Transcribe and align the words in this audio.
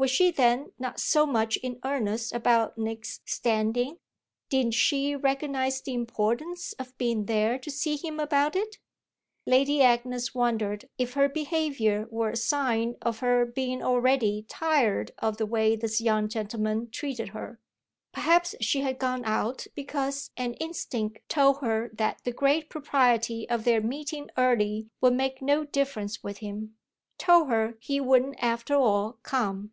Was 0.00 0.12
she 0.12 0.30
then 0.30 0.70
not 0.78 1.00
so 1.00 1.26
much 1.26 1.56
in 1.56 1.80
earnest 1.84 2.32
about 2.32 2.78
Nick's 2.78 3.20
standing? 3.24 3.98
Didn't 4.48 4.74
she 4.74 5.16
recognise 5.16 5.80
the 5.82 5.92
importance 5.92 6.72
of 6.74 6.96
being 6.98 7.24
there 7.26 7.58
to 7.58 7.68
see 7.68 7.96
him 7.96 8.20
about 8.20 8.54
it? 8.54 8.78
Lady 9.44 9.82
Agnes 9.82 10.36
wondered 10.36 10.88
if 10.98 11.14
her 11.14 11.28
behaviour 11.28 12.06
were 12.12 12.30
a 12.30 12.36
sign 12.36 12.94
of 13.02 13.18
her 13.18 13.44
being 13.44 13.82
already 13.82 14.42
tired 14.48 15.10
of 15.18 15.36
the 15.36 15.46
way 15.46 15.74
this 15.74 16.00
young 16.00 16.28
gentleman 16.28 16.88
treated 16.90 17.30
her. 17.30 17.58
Perhaps 18.12 18.54
she 18.60 18.82
had 18.82 19.00
gone 19.00 19.24
out 19.24 19.66
because 19.74 20.30
an 20.36 20.54
instinct 20.60 21.28
told 21.28 21.58
her 21.60 21.90
that 21.94 22.20
the 22.22 22.30
great 22.30 22.68
propriety 22.70 23.48
of 23.48 23.64
their 23.64 23.80
meeting 23.80 24.30
early 24.36 24.90
would 25.00 25.14
make 25.14 25.42
no 25.42 25.64
difference 25.64 26.22
with 26.22 26.38
him 26.38 26.76
told 27.18 27.48
her 27.50 27.76
he 27.80 27.98
wouldn't 28.00 28.36
after 28.38 28.76
all 28.76 29.18
come. 29.24 29.72